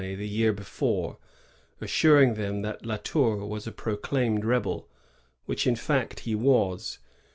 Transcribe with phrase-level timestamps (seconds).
[0.01, 1.17] sent them by D'Aunaj the year before,
[1.79, 4.87] assuring them that La Tour was a proclaimed rebel,
[5.45, 6.97] which in fact he was.